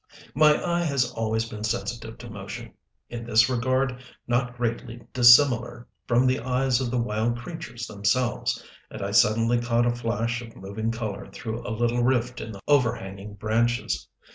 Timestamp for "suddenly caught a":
9.11-9.93